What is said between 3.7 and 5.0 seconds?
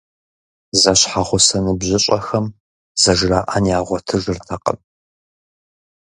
ягъуэтыжыртэкъым.